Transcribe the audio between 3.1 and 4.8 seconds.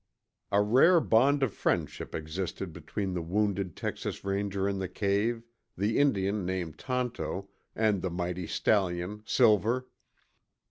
the wounded Texas Ranger in